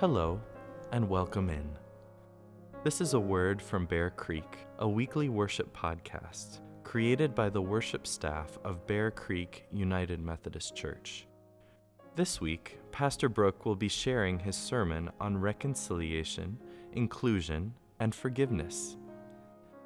[0.00, 0.40] Hello,
[0.92, 1.68] and welcome in.
[2.84, 8.06] This is a word from Bear Creek, a weekly worship podcast created by the worship
[8.06, 11.26] staff of Bear Creek United Methodist Church.
[12.16, 16.58] This week, Pastor Brooke will be sharing his sermon on reconciliation,
[16.94, 18.96] inclusion, and forgiveness.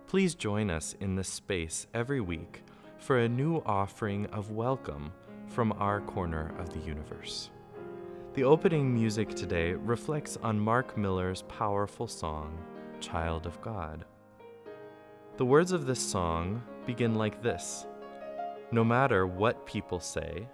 [0.07, 2.63] Please join us in this space every week
[2.99, 5.13] for a new offering of welcome
[5.49, 7.51] from our corner of the universe.
[8.35, 12.59] The opening music today reflects on Mark Miller's powerful song,
[12.99, 14.05] Child of God.
[15.37, 17.87] The words of this song begin like this
[18.73, 20.49] No matter what people say,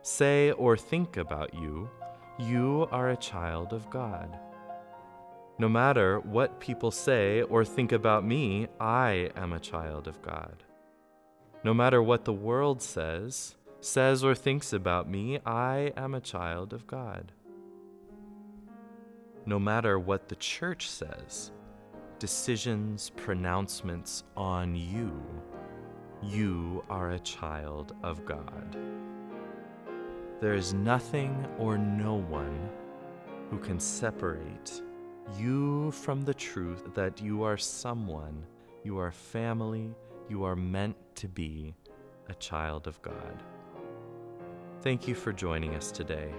[0.00, 1.90] say or think about you,
[2.38, 4.38] you are a child of God.
[5.58, 10.64] No matter what people say or think about me, I am a child of God.
[11.64, 16.72] No matter what the world says, says or thinks about me, I am a child
[16.72, 17.32] of God.
[19.46, 21.50] No matter what the church says,
[22.18, 25.12] decisions, pronouncements on you,
[26.22, 28.76] you are a child of God.
[30.40, 32.68] There is nothing or no one
[33.50, 34.82] who can separate
[35.38, 38.44] you from the truth that you are someone,
[38.84, 39.94] you are family,
[40.28, 41.74] you are meant to be
[42.28, 43.42] a child of God.
[44.82, 46.32] Thank you for joining us today.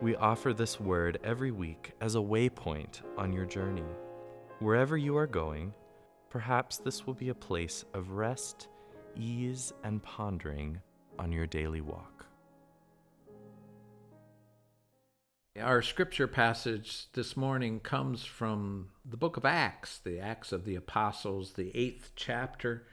[0.00, 3.82] We offer this word every week as a waypoint on your journey.
[4.60, 5.74] Wherever you are going,
[6.30, 8.68] perhaps this will be a place of rest,
[9.16, 10.80] ease, and pondering
[11.18, 12.24] on your daily walk.
[15.60, 20.76] Our scripture passage this morning comes from the book of Acts, the Acts of the
[20.76, 22.86] Apostles, the eighth chapter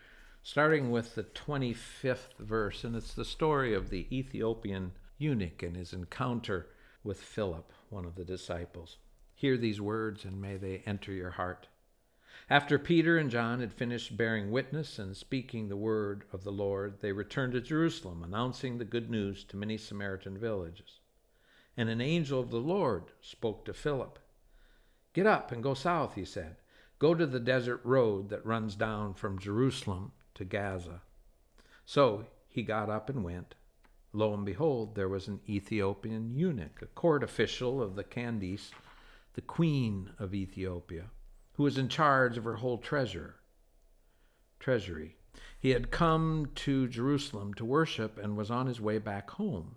[0.44, 5.94] starting with the 25th verse, and it's the story of the Ethiopian eunuch and his
[5.94, 6.68] encounter
[7.04, 8.98] with Philip, one of the disciples.
[9.36, 11.68] Hear these words, and may they enter your heart.
[12.50, 17.02] After Peter and John had finished bearing witness and speaking the word of the Lord,
[17.02, 21.00] they returned to Jerusalem, announcing the good news to many Samaritan villages.
[21.78, 24.18] And an angel of the Lord spoke to Philip.
[25.14, 26.58] Get up and go south, he said.
[27.00, 31.02] Go to the desert road that runs down from Jerusalem to Gaza.
[31.86, 33.56] So he got up and went.
[34.14, 38.72] Lo and behold, there was an Ethiopian eunuch, a court official of the Candace,
[39.34, 41.06] the queen of Ethiopia,
[41.54, 43.36] who was in charge of her whole treasure,
[44.60, 45.16] treasury.
[45.58, 49.76] He had come to Jerusalem to worship and was on his way back home.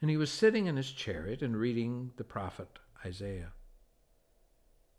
[0.00, 3.52] And he was sitting in his chariot and reading the prophet Isaiah.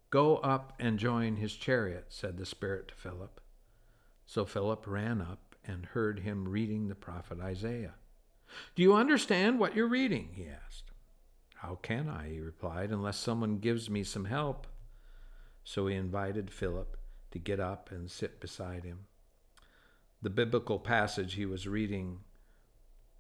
[0.09, 3.41] Go up and join his chariot, said the Spirit to Philip.
[4.27, 7.95] So Philip ran up and heard him reading the prophet Isaiah.
[8.75, 10.29] Do you understand what you're reading?
[10.33, 10.91] he asked.
[11.55, 14.67] How can I, he replied, unless someone gives me some help?
[15.63, 16.97] So he invited Philip
[17.31, 19.05] to get up and sit beside him.
[20.21, 22.19] The biblical passage he was reading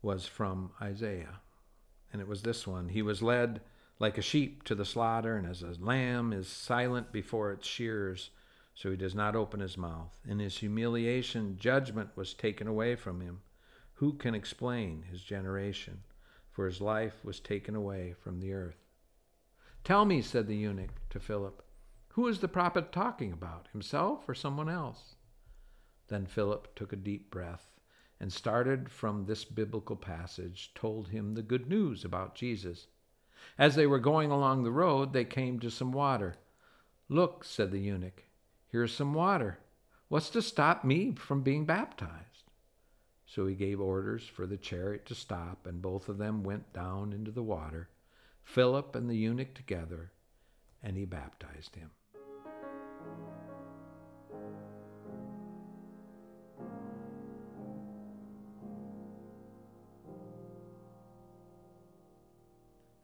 [0.01, 1.39] was from Isaiah,
[2.11, 3.61] and it was this one He was led
[3.99, 8.29] like a sheep to the slaughter, and as a lamb is silent before its shears,
[8.77, 10.19] so he does not open his mouth.
[10.27, 13.41] In his humiliation, judgment was taken away from him.
[13.95, 16.03] Who can explain his generation?
[16.51, 18.85] For his life was taken away from the earth.
[19.83, 21.63] Tell me, said the eunuch to Philip,
[22.09, 25.15] who is the prophet talking about, himself or someone else?
[26.07, 27.71] Then Philip took a deep breath
[28.19, 32.85] and started from this biblical passage, told him the good news about Jesus.
[33.57, 36.35] As they were going along the road, they came to some water.
[37.09, 38.23] Look, said the eunuch,
[38.69, 39.59] Here's some water.
[40.09, 42.51] What's to stop me from being baptized?
[43.25, 47.13] So he gave orders for the chariot to stop, and both of them went down
[47.13, 47.89] into the water,
[48.43, 50.11] Philip and the eunuch together,
[50.81, 51.91] and he baptized him.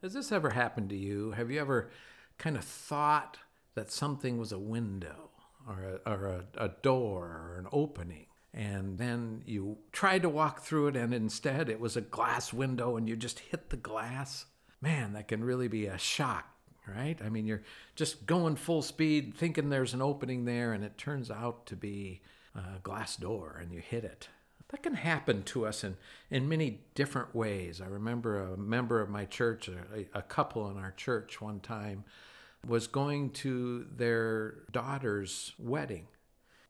[0.02, 1.30] Has this ever happened to you?
[1.30, 1.90] Have you ever
[2.36, 3.38] kind of thought
[3.74, 5.30] that something was a window
[5.68, 8.26] or a, or a, a door or an opening.
[8.52, 12.96] And then you tried to walk through it and instead it was a glass window
[12.96, 14.46] and you just hit the glass.
[14.80, 16.54] Man that can really be a shock
[16.86, 17.18] right?
[17.24, 17.62] I mean you're
[17.96, 22.20] just going full speed thinking there's an opening there and it turns out to be
[22.54, 24.28] a glass door and you hit it.
[24.68, 25.96] That can happen to us in,
[26.30, 27.80] in many different ways.
[27.80, 32.04] I remember a member of my church a, a couple in our church one time
[32.66, 36.06] was going to their daughter's wedding.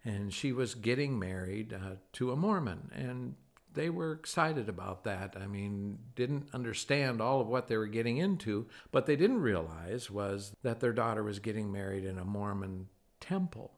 [0.05, 2.91] And she was getting married uh, to a Mormon.
[2.95, 3.37] And
[3.73, 5.37] they were excited about that.
[5.41, 10.11] I mean, didn't understand all of what they were getting into, but they didn't realize
[10.11, 12.89] was that their daughter was getting married in a Mormon
[13.21, 13.73] temple.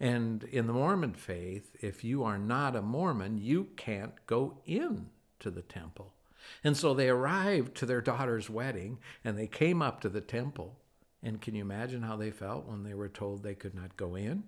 [0.00, 5.10] And in the Mormon faith, if you are not a Mormon, you can't go in
[5.40, 6.14] to the temple.
[6.64, 10.78] And so they arrived to their daughter's wedding and they came up to the temple.
[11.22, 14.16] And can you imagine how they felt when they were told they could not go
[14.16, 14.42] in?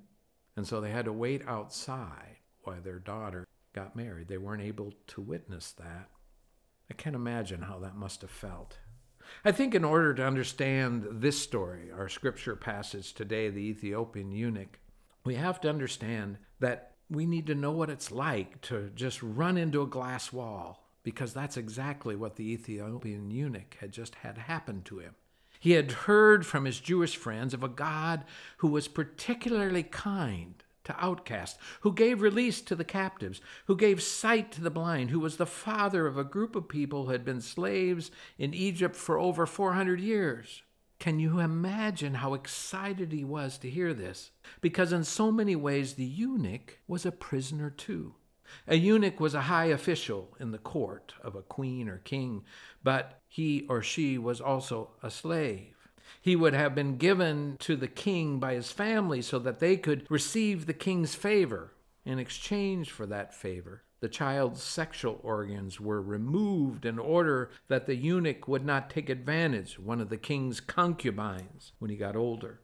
[0.57, 4.29] And so they had to wait outside while their daughter got married.
[4.29, 6.09] They weren't able to witness that.
[6.91, 8.79] I can't imagine how that must have felt.
[9.45, 14.79] I think in order to understand this story, our scripture passage today, the Ethiopian eunuch,
[15.25, 19.57] we have to understand that we need to know what it's like to just run
[19.57, 24.83] into a glass wall, because that's exactly what the Ethiopian eunuch had just had happen
[24.83, 25.15] to him.
[25.65, 28.25] He had heard from his Jewish friends of a God
[28.59, 34.53] who was particularly kind to outcasts, who gave release to the captives, who gave sight
[34.53, 37.41] to the blind, who was the father of a group of people who had been
[37.41, 40.61] slaves in Egypt for over 400 years.
[40.99, 44.33] Can you imagine how excited he was to hear this?
[44.61, 48.17] Because in so many ways, the eunuch was a prisoner too.
[48.67, 52.45] A eunuch was a high official in the court of a queen or king,
[52.83, 55.89] but he or she was also a slave.
[56.21, 60.07] He would have been given to the king by his family so that they could
[60.11, 61.73] receive the king's favor.
[62.05, 67.97] In exchange for that favor, the child's sexual organs were removed in order that the
[67.97, 72.61] eunuch would not take advantage of one of the king's concubines when he got older.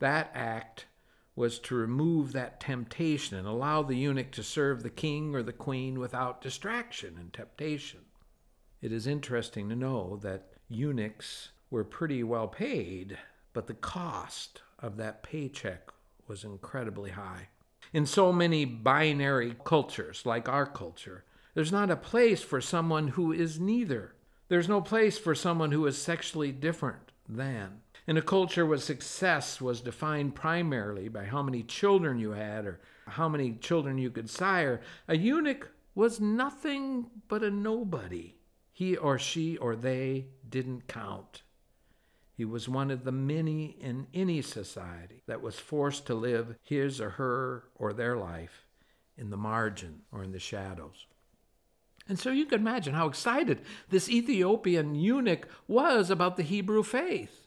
[0.00, 0.86] That act
[1.34, 5.52] was to remove that temptation and allow the eunuch to serve the king or the
[5.52, 8.00] queen without distraction and temptation.
[8.82, 13.16] It is interesting to know that eunuchs were pretty well paid,
[13.52, 15.90] but the cost of that paycheck
[16.26, 17.48] was incredibly high.
[17.92, 21.24] In so many binary cultures, like our culture,
[21.54, 24.14] there's not a place for someone who is neither.
[24.48, 27.80] There's no place for someone who is sexually different than.
[28.06, 32.80] In a culture where success was defined primarily by how many children you had or
[33.06, 38.34] how many children you could sire, a eunuch was nothing but a nobody.
[38.72, 41.42] He or she or they didn't count.
[42.34, 47.00] He was one of the many in any society that was forced to live his
[47.00, 48.66] or her or their life
[49.16, 51.06] in the margin or in the shadows.
[52.08, 53.60] And so you can imagine how excited
[53.90, 57.42] this Ethiopian eunuch was about the Hebrew faith.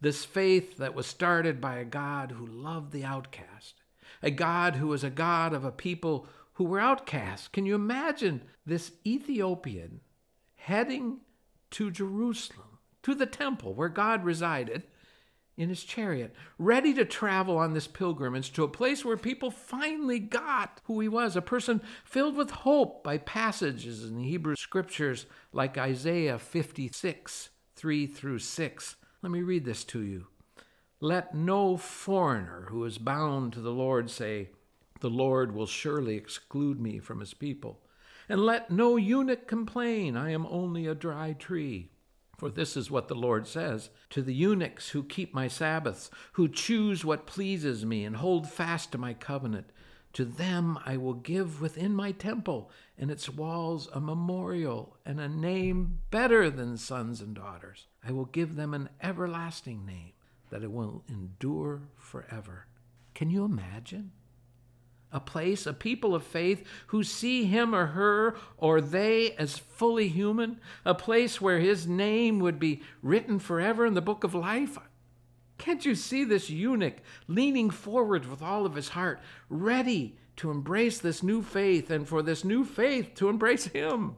[0.00, 3.74] This faith that was started by a God who loved the outcast,
[4.22, 7.52] a God who was a God of a people who were outcast.
[7.52, 10.00] Can you imagine this Ethiopian
[10.56, 11.18] heading
[11.72, 12.70] to Jerusalem?
[13.02, 14.84] to the temple where God resided
[15.56, 20.18] in his chariot, ready to travel on this pilgrimage to a place where people finally
[20.18, 25.26] got who he was, a person filled with hope by passages in the Hebrew scriptures
[25.52, 28.96] like Isaiah 56, 3 through 6.
[29.22, 30.26] Let me read this to you.
[31.00, 34.50] Let no foreigner who is bound to the Lord say,
[35.00, 37.80] The Lord will surely exclude me from his people.
[38.28, 41.90] And let no eunuch complain, I am only a dry tree.
[42.38, 46.48] For this is what the Lord says To the eunuchs who keep my Sabbaths, who
[46.48, 49.70] choose what pleases me and hold fast to my covenant,
[50.12, 55.28] to them I will give within my temple and its walls a memorial and a
[55.28, 57.86] name better than sons and daughters.
[58.06, 60.12] I will give them an everlasting name
[60.50, 62.66] that it will endure forever.
[63.14, 64.12] Can you imagine?
[65.12, 70.08] a place, a people of faith who see him or her or they as fully
[70.08, 74.78] human, a place where his name would be written forever in the book of life.
[75.60, 76.96] Can't you see this eunuch
[77.28, 82.22] leaning forward with all of his heart, ready to embrace this new faith and for
[82.22, 84.16] this new faith to embrace him?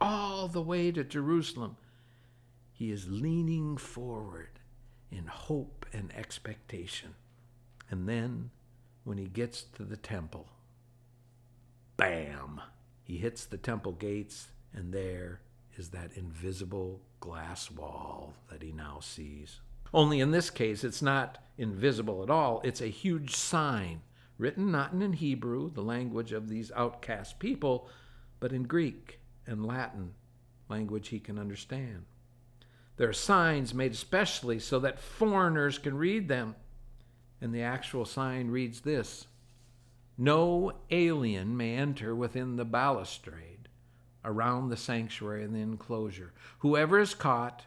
[0.00, 1.76] All the way to Jerusalem,
[2.72, 4.58] he is leaning forward
[5.08, 7.14] in hope and expectation.
[7.88, 8.50] And then
[9.04, 10.48] when he gets to the temple.
[11.96, 12.60] Bam!
[13.04, 15.42] He hits the temple gates, and there
[15.76, 19.60] is that invisible glass wall that he now sees.
[19.92, 22.60] Only in this case, it's not invisible at all.
[22.64, 24.02] It's a huge sign,
[24.38, 27.88] written not in Hebrew, the language of these outcast people,
[28.40, 30.14] but in Greek and Latin,
[30.68, 32.04] language he can understand.
[32.96, 36.56] There are signs made especially so that foreigners can read them.
[37.40, 39.26] And the actual sign reads this
[40.16, 43.68] No alien may enter within the balustrade
[44.24, 46.32] around the sanctuary and the enclosure.
[46.60, 47.66] Whoever is caught,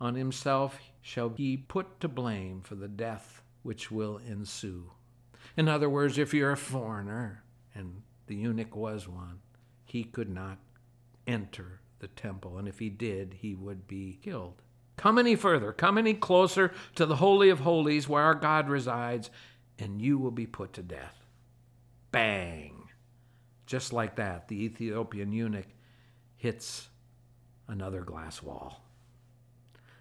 [0.00, 4.90] on himself shall be put to blame for the death which will ensue.
[5.56, 7.42] In other words, if you're a foreigner,
[7.74, 9.40] and the eunuch was one,
[9.84, 10.58] he could not
[11.26, 14.62] enter the temple, and if he did, he would be killed.
[14.96, 19.30] Come any further, come any closer to the Holy of Holies where our God resides,
[19.78, 21.24] and you will be put to death.
[22.10, 22.88] Bang!
[23.66, 25.68] Just like that, the Ethiopian eunuch
[26.36, 26.88] hits
[27.68, 28.87] another glass wall.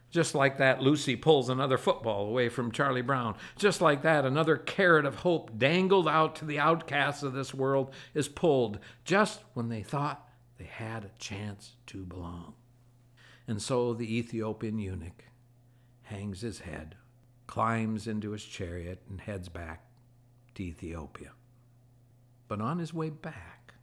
[0.10, 3.36] Just like that, Lucy pulls another football away from Charlie Brown.
[3.58, 7.94] Just like that, another carrot of hope dangled out to the outcasts of this world
[8.14, 12.54] is pulled just when they thought they had a chance to belong.
[13.48, 15.26] And so the Ethiopian eunuch
[16.04, 16.96] hangs his head,
[17.46, 19.86] climbs into his chariot, and heads back
[20.56, 21.32] to Ethiopia.
[22.48, 23.74] But on his way back,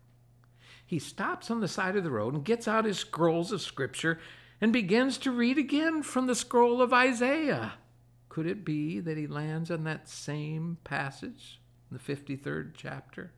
[0.86, 4.18] he stops on the side of the road and gets out his scrolls of scripture
[4.64, 7.74] and begins to read again from the scroll of Isaiah.
[8.30, 11.60] Could it be that he lands on that same passage
[11.92, 13.32] the 53rd chapter?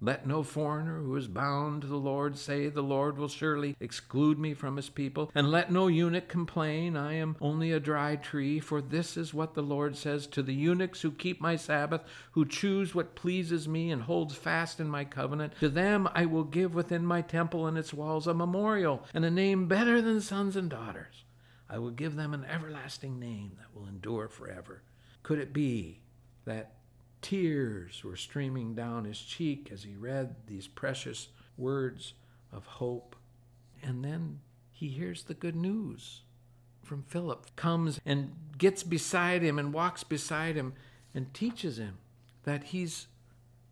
[0.00, 4.38] Let no foreigner who is bound to the Lord say, The Lord will surely exclude
[4.38, 5.30] me from his people.
[5.34, 8.60] And let no eunuch complain, I am only a dry tree.
[8.60, 12.44] For this is what the Lord says to the eunuchs who keep my Sabbath, who
[12.44, 15.54] choose what pleases me and holds fast in my covenant.
[15.60, 19.30] To them I will give within my temple and its walls a memorial and a
[19.30, 21.24] name better than sons and daughters.
[21.70, 24.82] I will give them an everlasting name that will endure forever.
[25.22, 26.00] Could it be
[26.44, 26.75] that
[27.26, 31.26] Tears were streaming down his cheek as he read these precious
[31.58, 32.14] words
[32.52, 33.16] of hope.
[33.82, 34.38] And then
[34.70, 36.20] he hears the good news
[36.84, 40.74] from Philip, comes and gets beside him and walks beside him
[41.16, 41.98] and teaches him
[42.44, 43.08] that he's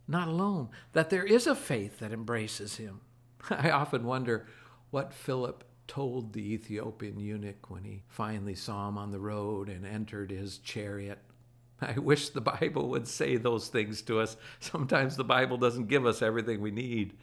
[0.09, 3.03] not alone, that there is a faith that embraces him.
[3.51, 4.49] I often wonder
[4.91, 9.87] what Philip told the Ethiopian eunuch when he finally saw him on the road and
[9.87, 11.21] entered his chariot
[11.97, 14.37] I wish the Bible would say those things to us.
[14.61, 17.15] Sometimes the Bible doesn't give us everything we need.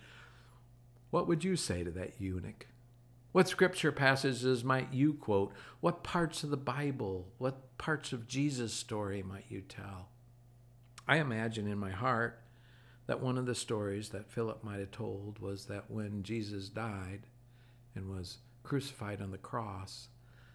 [1.09, 2.67] What would you say to that eunuch?
[3.31, 5.53] What scripture passages might you quote?
[5.79, 10.09] What parts of the Bible, what parts of Jesus' story might you tell?
[11.07, 12.41] I imagine in my heart
[13.07, 17.21] that one of the stories that Philip might have told was that when Jesus died
[17.95, 20.09] and was crucified on the cross,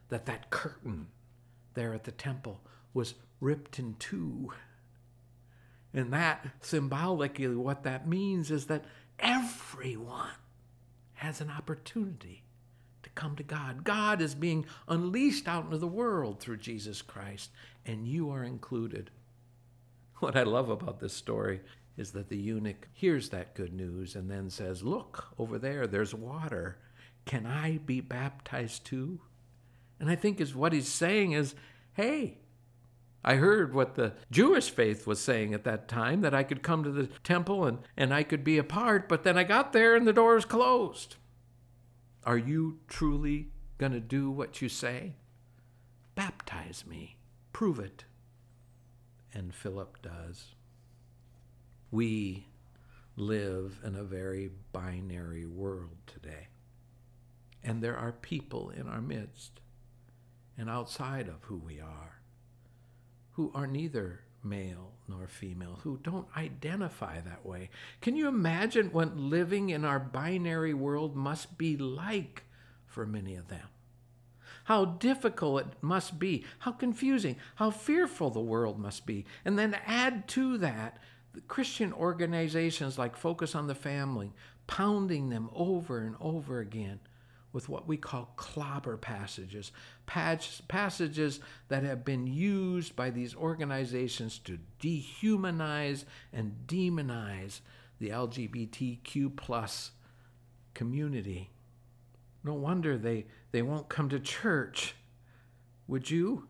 [0.08, 1.08] that that curtain
[1.76, 2.60] there at the temple
[2.92, 4.52] was ripped in two.
[5.94, 8.84] And that symbolically, what that means is that
[9.20, 10.34] everyone
[11.14, 12.42] has an opportunity
[13.02, 13.84] to come to God.
[13.84, 17.50] God is being unleashed out into the world through Jesus Christ,
[17.84, 19.10] and you are included.
[20.18, 21.60] What I love about this story
[21.96, 26.14] is that the eunuch hears that good news and then says, Look, over there, there's
[26.14, 26.78] water.
[27.24, 29.20] Can I be baptized too?
[29.98, 31.54] And I think is what he's saying is,
[31.94, 32.38] hey,
[33.24, 36.84] I heard what the Jewish faith was saying at that time that I could come
[36.84, 39.96] to the temple and, and I could be a part, but then I got there
[39.96, 41.16] and the doors closed.
[42.24, 43.48] Are you truly
[43.78, 45.14] going to do what you say?
[46.14, 47.16] Baptize me.
[47.52, 48.04] Prove it.
[49.32, 50.54] And Philip does.
[51.90, 52.46] We
[53.16, 56.48] live in a very binary world today.
[57.64, 59.60] And there are people in our midst
[60.58, 62.16] and outside of who we are
[63.36, 67.68] who are neither male nor female, who don't identify that way.
[68.00, 72.44] Can you imagine what living in our binary world must be like
[72.86, 73.68] for many of them?
[74.64, 79.26] How difficult it must be, how confusing, how fearful the world must be.
[79.44, 80.98] And then add to that
[81.34, 84.32] the Christian organizations like Focus on the Family,
[84.66, 87.00] pounding them over and over again
[87.52, 89.72] with what we call clobber passages,
[90.06, 97.60] passages that have been used by these organizations to dehumanize and demonize
[97.98, 99.92] the LGBTQ plus
[100.74, 101.50] community.
[102.44, 104.94] No wonder they, they won't come to church.
[105.88, 106.46] Would you?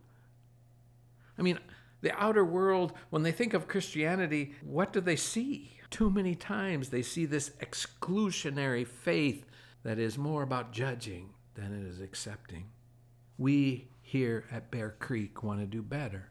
[1.39, 1.59] I mean,
[2.03, 5.73] the outer world, when they think of Christianity, what do they see?
[5.91, 9.47] Too many times they see this exclusionary faith
[9.85, 12.67] that is more about judging than it is accepting.
[13.39, 16.31] We here at Bear Creek want to do better.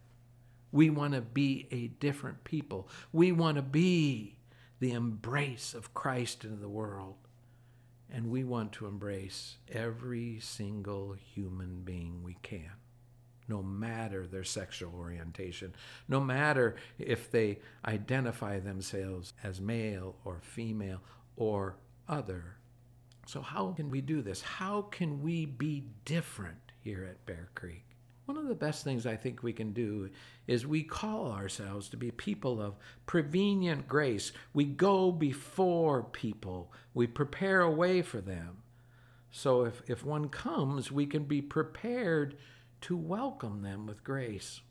[0.72, 2.90] We want to be a different people.
[3.12, 4.38] We want to be
[4.80, 7.16] the embrace of Christ into the world.
[8.12, 12.72] And we want to embrace every single human being we can,
[13.48, 15.74] no matter their sexual orientation,
[16.08, 21.02] no matter if they identify themselves as male or female
[21.36, 22.58] or other
[23.26, 24.42] so, how can we do this?
[24.42, 27.84] How can we be different here at Bear Creek?
[28.26, 30.10] One of the best things I think we can do
[30.48, 32.76] is we call ourselves to be people of
[33.06, 34.32] prevenient grace.
[34.54, 38.58] We go before people, we prepare a way for them.
[39.32, 42.38] So if, if one comes, we can be prepared
[42.82, 44.62] to welcome them with grace.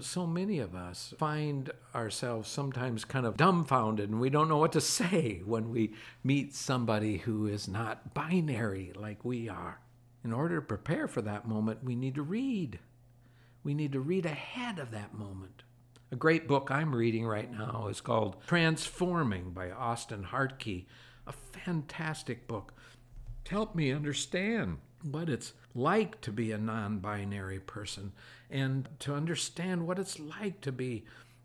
[0.00, 4.72] So many of us find ourselves sometimes kind of dumbfounded and we don't know what
[4.72, 9.80] to say when we meet somebody who is not binary like we are.
[10.24, 12.78] In order to prepare for that moment, we need to read.
[13.62, 15.62] We need to read ahead of that moment.
[16.10, 20.86] A great book I'm reading right now is called Transforming by Austin Hartke,
[21.26, 22.72] a fantastic book
[23.44, 28.12] to help me understand what it's like to be a non binary person
[28.50, 31.04] and to understand what it's like to be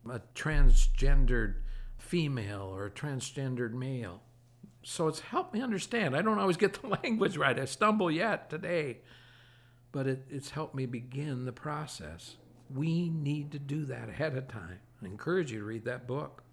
[0.10, 1.56] a transgendered
[1.98, 4.22] female or a transgendered male.
[4.84, 6.16] So it's helped me understand.
[6.16, 8.98] I don't always get the language right, I stumble yet today,
[9.92, 12.36] but it, it's helped me begin the process.
[12.74, 14.80] We need to do that ahead of time.
[15.02, 16.44] I encourage you to read that book.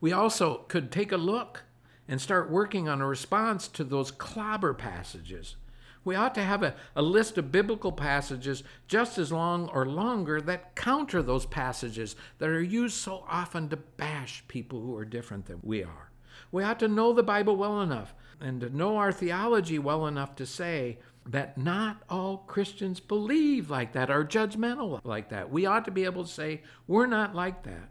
[0.00, 1.64] We also could take a look
[2.06, 5.56] and start working on a response to those clobber passages.
[6.04, 10.40] We ought to have a, a list of biblical passages just as long or longer
[10.40, 15.46] that counter those passages that are used so often to bash people who are different
[15.46, 16.07] than we are.
[16.50, 20.34] We ought to know the Bible well enough and to know our theology well enough
[20.36, 25.50] to say that not all Christians believe like that, are judgmental like that.
[25.50, 27.90] We ought to be able to say, we're not like that.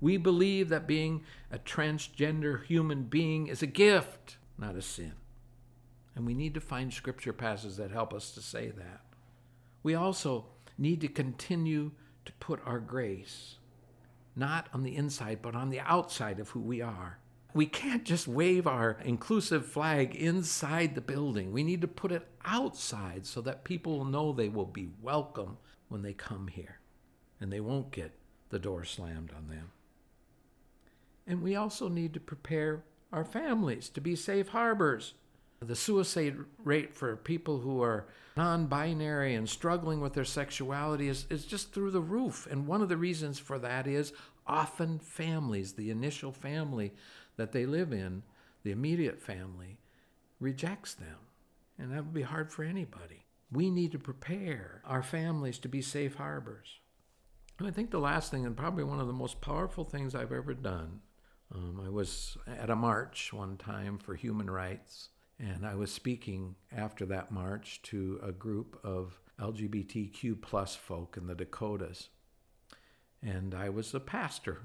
[0.00, 5.12] We believe that being a transgender human being is a gift, not a sin.
[6.14, 9.00] And we need to find scripture passages that help us to say that.
[9.82, 10.46] We also
[10.76, 11.92] need to continue
[12.26, 13.56] to put our grace
[14.36, 17.18] not on the inside, but on the outside of who we are.
[17.54, 21.52] We can't just wave our inclusive flag inside the building.
[21.52, 25.58] We need to put it outside so that people know they will be welcome
[25.88, 26.80] when they come here
[27.40, 28.12] and they won't get
[28.50, 29.70] the door slammed on them.
[31.28, 32.82] And we also need to prepare
[33.12, 35.14] our families to be safe harbors.
[35.60, 41.26] The suicide rate for people who are non binary and struggling with their sexuality is,
[41.30, 42.46] is just through the roof.
[42.50, 44.12] And one of the reasons for that is
[44.46, 46.92] often families, the initial family
[47.36, 48.22] that they live in,
[48.62, 49.78] the immediate family,
[50.40, 51.18] rejects them.
[51.78, 53.26] And that would be hard for anybody.
[53.50, 56.78] We need to prepare our families to be safe harbors.
[57.58, 60.32] And I think the last thing, and probably one of the most powerful things I've
[60.32, 61.00] ever done,
[61.54, 66.56] um, I was at a march one time for human rights, and I was speaking
[66.76, 72.08] after that march to a group of LGBTQ plus folk in the Dakotas.
[73.22, 74.62] And I was a pastor,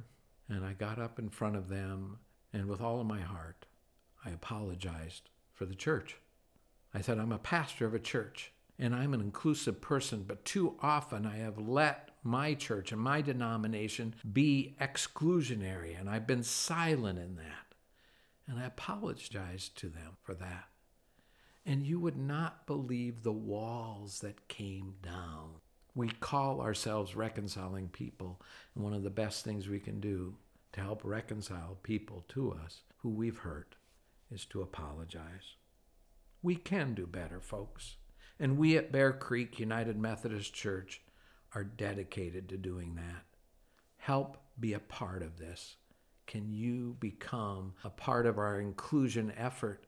[0.48, 2.20] and I got up in front of them,
[2.54, 3.66] and with all of my heart,
[4.26, 6.18] I apologized for the church.
[6.94, 10.76] I said, I'm a pastor of a church, and I'm an inclusive person, but too
[10.82, 17.20] often I have let my church and my denomination be exclusionary, and I've been silent
[17.20, 17.76] in that.
[18.48, 20.66] And I apologized to them for that.
[21.66, 25.56] And you would not believe the walls that came down.
[25.94, 28.42] We call ourselves reconciling people,
[28.74, 30.36] and one of the best things we can do
[30.74, 33.76] to help reconcile people to us who we've hurt
[34.32, 35.56] is to apologize.
[36.42, 37.96] We can do better, folks.
[38.40, 41.02] And we at Bear Creek United Methodist Church
[41.54, 43.26] are dedicated to doing that.
[43.98, 45.76] Help be a part of this.
[46.28, 49.86] Can you become a part of our inclusion effort?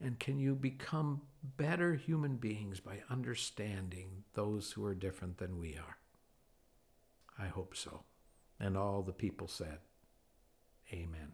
[0.00, 1.22] And can you become
[1.56, 5.98] better human beings by understanding those who are different than we are?
[7.38, 8.04] I hope so.
[8.60, 9.78] And all the people said,
[10.92, 11.32] Amen.